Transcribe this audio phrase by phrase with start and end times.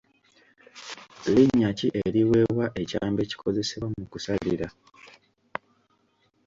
[1.33, 4.67] Linnya ki eriweebwa ekyambe ekikozesebwa mu kusalira?